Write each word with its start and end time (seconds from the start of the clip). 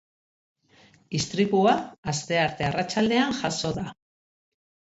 Istripua 1.19 1.75
astearte 2.13 2.69
arratsaldean 2.71 3.39
jazo 3.45 3.77
da. 3.79 3.87